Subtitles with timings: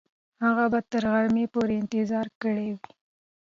[0.45, 2.89] هغه به تر غرمې پورې انتظار کړی وي.